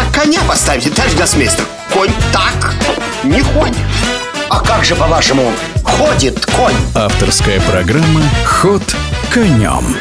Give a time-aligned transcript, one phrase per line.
[0.00, 1.64] так коня поставите, товарищ гроссмейстер?
[1.92, 2.74] Конь так
[3.24, 3.76] не ходит.
[4.48, 5.52] А как же, по-вашему,
[5.84, 6.74] ходит конь?
[6.94, 8.82] Авторская программа «Ход
[9.32, 9.96] конем».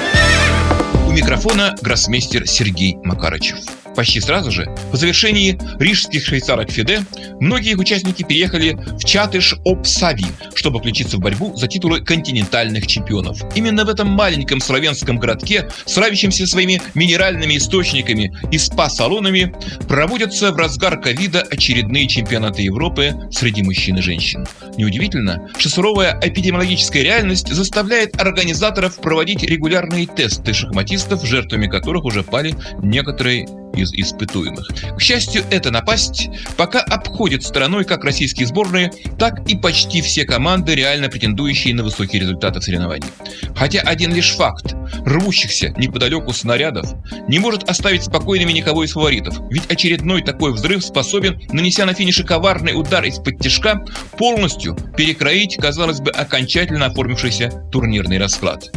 [1.08, 3.58] У микрофона гроссмейстер Сергей Макарычев.
[4.00, 7.02] Почти сразу же, по завершении рижских швейцарок Фиде,
[7.42, 10.26] многие участники переехали в Чатыш Опсави,
[10.56, 13.42] чтобы включиться в борьбу за титулы континентальных чемпионов.
[13.56, 19.54] Именно в этом маленьком славянском городке, славящемся своими минеральными источниками и спа-салонами,
[19.90, 24.48] проводятся в разгар ковида очередные чемпионаты Европы среди мужчин и женщин.
[24.78, 32.56] Неудивительно, что суровая эпидемиологическая реальность заставляет организаторов проводить регулярные тесты шахматистов, жертвами которых уже пали
[32.82, 34.68] некоторые из испытуемых.
[34.98, 40.76] К счастью, эта напасть пока обходит стороной как российские сборные, так и почти все команды,
[40.76, 43.08] реально претендующие на высокие результаты соревнований.
[43.56, 46.94] Хотя один лишь факт рвущихся неподалеку снарядов
[47.28, 52.24] не может оставить спокойными никого из фаворитов, ведь очередной такой взрыв способен, нанеся на финише
[52.24, 53.86] коварный удар из-под тяжка,
[54.18, 58.72] полностью перекроить, казалось бы, окончательно оформившийся турнирный расклад.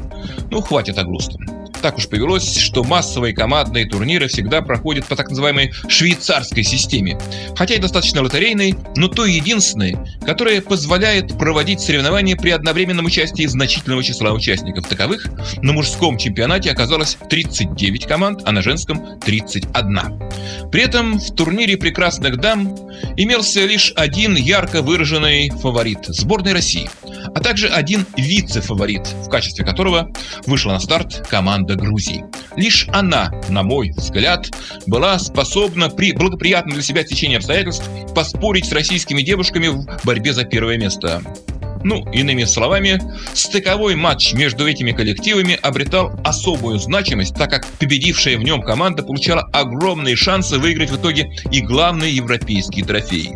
[0.50, 1.61] Ну, хватит о грустном.
[1.82, 7.18] Так уж повелось, что массовые командные турниры всегда проходят по так называемой швейцарской системе.
[7.56, 14.04] Хотя и достаточно лотерейной, но то единственной, которая позволяет проводить соревнования при одновременном участии значительного
[14.04, 14.86] числа участников.
[14.86, 15.26] Таковых
[15.60, 20.70] на мужском чемпионате оказалось 39 команд, а на женском 31.
[20.70, 22.76] При этом в турнире прекрасных дам
[23.16, 26.88] имелся лишь один ярко выраженный фаворит– сборной России,
[27.34, 30.12] а также один вице-фаворит, в качестве которого
[30.46, 32.24] вышла на старт команда народа Грузии.
[32.56, 34.50] Лишь она, на мой взгляд,
[34.86, 40.44] была способна при благоприятном для себя течении обстоятельств поспорить с российскими девушками в борьбе за
[40.44, 41.22] первое место.
[41.84, 43.02] Ну, иными словами,
[43.34, 49.42] стыковой матч между этими коллективами обретал особую значимость, так как победившая в нем команда получала
[49.52, 53.34] огромные шансы выиграть в итоге и главные европейские трофеи.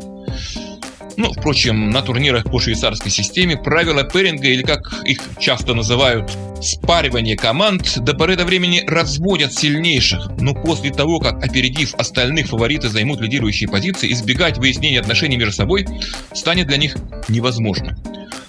[1.16, 6.30] Ну, впрочем, на турнирах по швейцарской системе правила пэринга, или как их часто называют,
[6.62, 12.88] спаривание команд, до поры до времени разводят сильнейших, но после того, как, опередив остальных, фавориты
[12.88, 15.86] займут лидирующие позиции, избегать выяснения отношений между собой
[16.32, 16.96] станет для них
[17.28, 17.96] невозможно.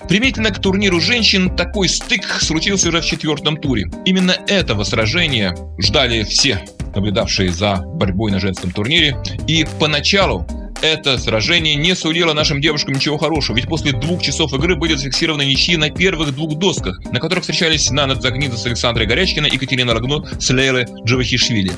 [0.07, 3.91] Примительно к турниру женщин такой стык случился уже в четвертом туре.
[4.05, 6.63] Именно этого сражения ждали все,
[6.95, 9.17] наблюдавшие за борьбой на женском турнире.
[9.47, 10.47] И поначалу
[10.81, 15.45] это сражение не сулило нашим девушкам ничего хорошего, ведь после двух часов игры были зафиксированы
[15.45, 20.27] ничьи на первых двух досках, на которых встречались Нана Загнида с Александрой Горячкиной Екатерина Рогно
[20.39, 21.71] с Лейлой Джавахишвили.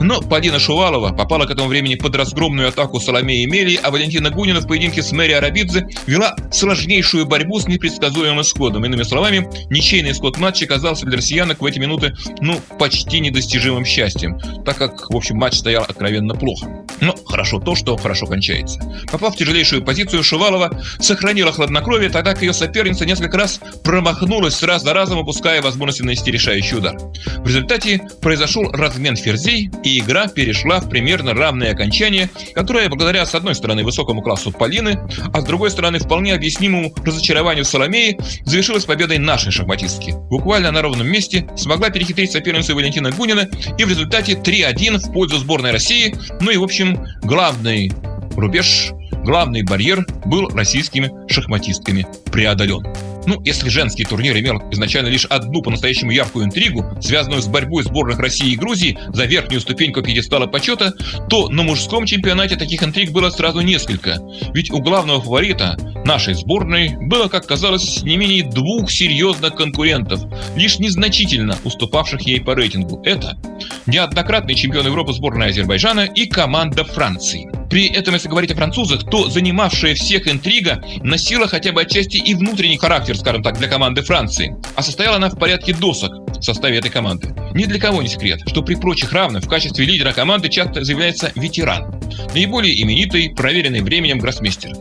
[0.00, 4.60] Но Полина Шувалова попала к этому времени под разгромную атаку Соломеи Мелии, а Валентина Гунина
[4.60, 8.84] в поединке с Мэри Арабидзе вела сложнейшую борьбу с непредсказуемым исходом.
[8.84, 14.38] Иными словами, ничейный исход матча казался для россиянок в эти минуты, ну, почти недостижимым счастьем,
[14.64, 16.77] так как, в общем, матч стоял откровенно плохо.
[17.00, 18.80] Но хорошо то, что хорошо кончается.
[19.10, 24.82] Попав в тяжелейшую позицию, Шувалова сохранила хладнокровие, тогда как ее соперница несколько раз промахнулась раз
[24.82, 26.96] за разом, упуская возможность нанести решающий удар.
[27.38, 33.34] В результате произошел размен ферзей, и игра перешла в примерно равное окончание, которое, благодаря, с
[33.34, 35.00] одной стороны, высокому классу Полины,
[35.32, 40.14] а с другой стороны, вполне объяснимому разочарованию Соломеи, завершилось победой нашей шахматистки.
[40.30, 45.38] Буквально на ровном месте смогла перехитрить соперницу Валентина Гунина, и в результате 3-1 в пользу
[45.38, 46.87] сборной России, ну и, в общем,
[47.22, 47.92] главный
[48.36, 48.92] рубеж,
[49.24, 52.84] главный барьер был российскими шахматистками преодолен.
[53.28, 58.18] Ну, если женский турнир имел изначально лишь одну по-настоящему яркую интригу, связанную с борьбой сборных
[58.18, 60.94] России и Грузии за верхнюю ступеньку пьедестала почета,
[61.28, 64.16] то на мужском чемпионате таких интриг было сразу несколько.
[64.54, 70.22] Ведь у главного фаворита, нашей сборной, было, как казалось, не менее двух серьезных конкурентов,
[70.56, 73.02] лишь незначительно уступавших ей по рейтингу.
[73.04, 73.36] Это
[73.84, 77.57] неоднократный чемпион Европы сборная Азербайджана и команда Франции.
[77.70, 82.34] При этом, если говорить о французах, то занимавшая всех интрига носила хотя бы отчасти и
[82.34, 84.56] внутренний характер, скажем так, для команды Франции.
[84.74, 87.34] А состояла она в порядке досок в составе этой команды.
[87.54, 91.32] Ни для кого не секрет, что при прочих равных в качестве лидера команды часто заявляется
[91.34, 92.00] ветеран.
[92.34, 94.72] Наиболее именитый, проверенный временем гроссмейстер.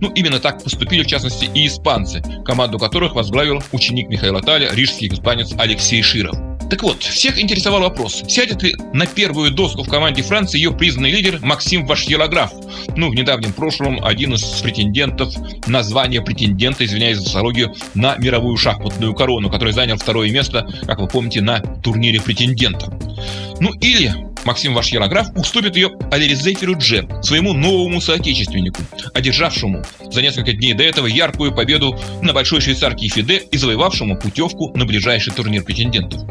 [0.00, 5.08] Ну, именно так поступили, в частности, и испанцы, команду которых возглавил ученик Михаила Таля, рижский
[5.08, 6.36] испанец Алексей Широв.
[6.70, 11.10] Так вот, всех интересовал вопрос, сядет ли на первую доску в команде Франции ее признанный
[11.10, 12.52] лидер Максим Вашьелаграф,
[12.96, 15.32] ну, в недавнем прошлом один из претендентов
[15.66, 21.00] на звание претендента, извиняюсь за социологию, на мировую шахматную корону, который занял второе место, как
[21.00, 22.92] вы помните, на турнире претендента.
[23.60, 24.12] Ну или
[24.44, 28.82] Максим Вашьярограф уступит ее Алиризе Ферудже, своему новому соотечественнику,
[29.14, 34.72] одержавшему за несколько дней до этого яркую победу на Большой швейцарке Фиде и завоевавшему путевку
[34.76, 36.22] на ближайший турнир претендентов.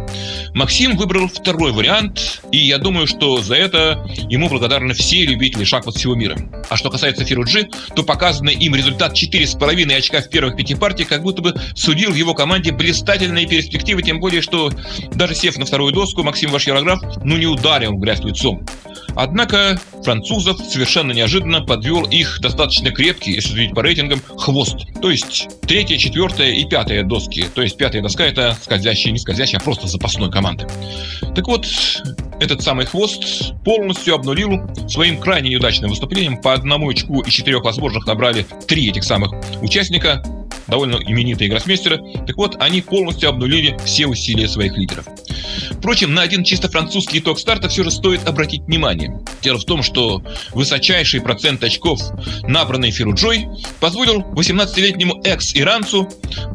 [0.54, 5.96] Максим выбрал второй вариант, и я думаю, что за это ему благодарны все любители шахмат
[5.96, 6.38] всего мира.
[6.70, 11.24] А что касается Фируджи, то показанный им результат 4,5 очка в первых пяти партиях как
[11.24, 14.72] будто бы судил его команде блистательные перспективы, тем более, что
[15.14, 18.66] даже сев на вторую доску, Максим Вашьярограф ну не ударил грязь лицом.
[19.16, 24.78] Однако французов совершенно неожиданно подвел их достаточно крепкий, если судить по рейтингам, хвост.
[25.02, 27.46] То есть третья, четвертая и пятая доски.
[27.54, 30.68] То есть пятая доска это скользящая, не скользящая, а просто запасной команды.
[31.36, 31.68] Так вот,
[32.40, 36.42] этот самый хвост полностью обнулил своим крайне неудачным выступлением.
[36.42, 40.24] По одному очку из четырех возможных набрали три этих самых участника
[40.68, 42.02] довольно именитые гроссмейстеры.
[42.26, 45.06] Так вот, они полностью обнулили все усилия своих лидеров.
[45.84, 49.20] Впрочем, на один чисто французский итог старта все же стоит обратить внимание.
[49.42, 52.00] Дело в том, что высочайший процент очков,
[52.44, 53.50] набранный Феруджой,
[53.82, 56.08] позволил 18-летнему экс-иранцу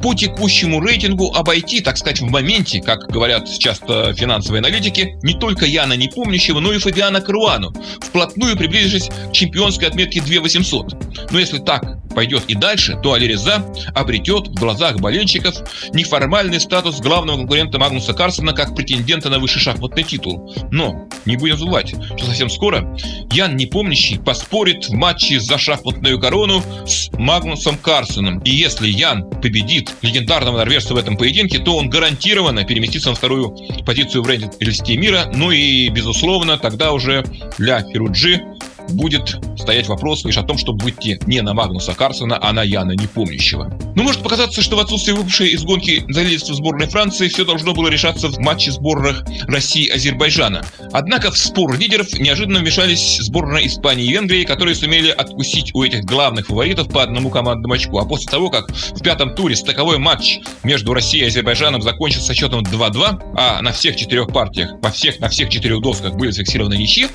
[0.02, 5.66] по текущему рейтингу обойти, так сказать, в моменте, как говорят часто финансовые аналитики, не только
[5.66, 11.30] Яна Непомнящего, но и Фабиана Каруану, вплотную приблизившись к чемпионской отметке 2800.
[11.30, 13.64] Но если так пойдет и дальше, то Алиреза
[13.94, 15.54] обретет в глазах болельщиков
[15.92, 18.74] неформальный статус главного конкурента Магнуса Карсона как
[19.18, 20.54] претендента на высший шахматный титул.
[20.70, 22.96] Но не будем забывать, что совсем скоро
[23.32, 28.38] Ян Непомнящий поспорит в матче за шахматную корону с Магнусом Карсоном.
[28.40, 33.56] И если Ян победит легендарного норвежца в этом поединке, то он гарантированно переместится на вторую
[33.84, 35.30] позицию в рейтинге мира.
[35.34, 37.24] Ну и, безусловно, тогда уже
[37.58, 38.40] для Феруджи
[38.88, 42.92] будет стоять вопрос лишь о том, чтобы выйти не на Магнуса Карсона, а на Яна
[42.92, 43.70] Непомнящего.
[43.94, 47.88] Ну, может показаться, что в отсутствие выпавшей из гонки лидерство сборной Франции все должно было
[47.88, 50.64] решаться в матче сборных России и Азербайджана.
[50.92, 56.04] Однако в спор лидеров неожиданно вмешались сборная Испании и Венгрии, которые сумели откусить у этих
[56.04, 57.98] главных фаворитов по одному командному очку.
[57.98, 62.34] А после того, как в пятом туре стыковой матч между Россией и Азербайджаном закончился со
[62.34, 66.74] счетом 2-2, а на всех четырех партиях, по всех, на всех четырех досках были зафиксированы
[66.74, 67.08] ничьи,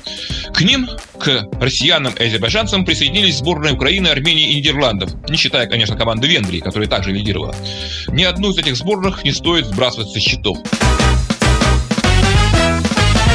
[0.54, 5.96] к ним, к россиянам и азербайджанцам присоединились сборные Украины, Армении и Нидерландов, не считая, конечно,
[5.96, 7.54] команды Венгрии, которая также лидировала.
[8.08, 10.58] Ни одну из этих сборных не стоит сбрасывать со счетов.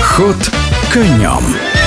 [0.01, 0.37] Ход
[0.93, 1.78] конем.